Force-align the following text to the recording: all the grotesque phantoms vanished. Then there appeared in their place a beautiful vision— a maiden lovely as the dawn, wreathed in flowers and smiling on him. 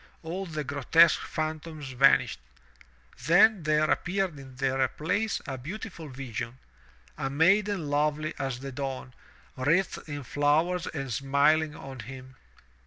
all 0.23 0.47
the 0.47 0.63
grotesque 0.63 1.19
phantoms 1.19 1.89
vanished. 1.91 2.39
Then 3.27 3.61
there 3.61 3.87
appeared 3.91 4.39
in 4.39 4.55
their 4.55 4.87
place 4.87 5.43
a 5.45 5.59
beautiful 5.59 6.09
vision— 6.09 6.57
a 7.19 7.29
maiden 7.29 7.87
lovely 7.87 8.33
as 8.39 8.61
the 8.61 8.71
dawn, 8.71 9.13
wreathed 9.55 10.09
in 10.09 10.23
flowers 10.23 10.87
and 10.87 11.13
smiling 11.13 11.75
on 11.75 11.99
him. 11.99 12.35